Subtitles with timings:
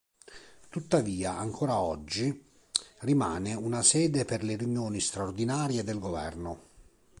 [0.71, 2.45] Tuttavia ancora oggi
[3.01, 6.59] rimane una sede per le riunioni straordinarie del Governo.